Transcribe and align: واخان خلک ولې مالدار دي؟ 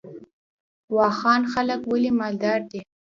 واخان 0.95 1.41
خلک 1.53 1.81
ولې 1.91 2.11
مالدار 2.19 2.59
دي؟ 2.71 2.79